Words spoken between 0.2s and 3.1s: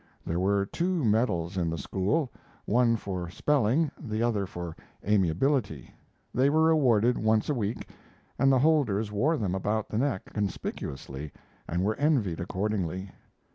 There were two medals in the school, one